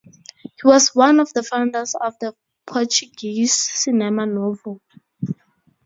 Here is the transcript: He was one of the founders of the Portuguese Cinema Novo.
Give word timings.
He 0.43 0.61
was 0.63 0.95
one 0.95 1.19
of 1.19 1.31
the 1.33 1.43
founders 1.43 1.93
of 1.93 2.17
the 2.17 2.33
Portuguese 2.65 3.53
Cinema 3.53 4.25
Novo. 4.25 4.81